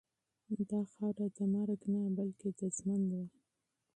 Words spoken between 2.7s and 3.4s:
ژوند وه.